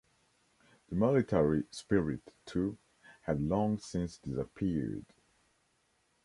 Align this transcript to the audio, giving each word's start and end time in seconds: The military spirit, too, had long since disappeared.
The 0.89 0.95
military 0.95 1.65
spirit, 1.69 2.33
too, 2.47 2.79
had 3.27 3.39
long 3.39 3.77
since 3.77 4.17
disappeared. 4.17 5.05